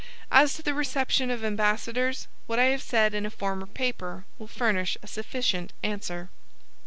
[0.31, 4.47] As to the reception of ambassadors, what I have said in a former paper will
[4.47, 6.29] furnish a sufficient answer.